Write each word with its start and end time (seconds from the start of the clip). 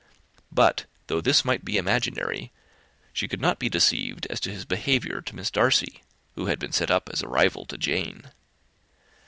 But, 0.51 0.85
though 1.05 1.21
this 1.21 1.45
might 1.45 1.63
be 1.63 1.77
imaginary, 1.77 2.51
she 3.13 3.27
could 3.27 3.39
not 3.39 3.59
be 3.59 3.69
deceived 3.69 4.25
as 4.31 4.39
to 4.39 4.51
his 4.51 4.65
behaviour 4.65 5.21
to 5.21 5.35
Miss 5.35 5.51
Darcy, 5.51 6.01
who 6.33 6.47
had 6.47 6.57
been 6.57 6.71
set 6.71 6.89
up 6.89 7.07
as 7.13 7.21
a 7.21 7.27
rival 7.27 7.67
to 7.67 7.77
Jane. 7.77 8.31